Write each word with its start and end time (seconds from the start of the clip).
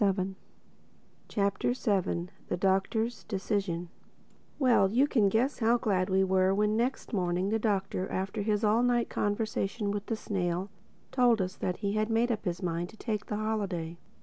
THE 0.01 0.07
SEVENTH 0.07 0.35
CHAPTER 1.27 1.73
THE 2.47 2.57
DOCTOR'S 2.57 3.23
DECISION 3.25 3.89
WELL, 4.57 4.89
you 4.89 5.05
can 5.05 5.29
guess 5.29 5.59
how 5.59 5.77
glad 5.77 6.09
we 6.09 6.23
were 6.23 6.55
when 6.55 6.75
next 6.75 7.13
morning 7.13 7.49
the 7.49 7.59
Doctor, 7.59 8.09
after 8.11 8.41
his 8.41 8.63
all 8.63 8.81
night 8.81 9.09
conversation 9.09 9.91
with 9.91 10.07
the 10.07 10.15
snail, 10.15 10.71
told 11.11 11.39
us 11.39 11.55
that 11.57 11.77
he 11.85 11.93
had 11.93 12.09
made 12.09 12.31
up 12.31 12.45
his 12.45 12.63
mind 12.63 12.89
to 12.89 12.97
take 12.97 13.27
the 13.27 13.35
holiday. 13.37 13.99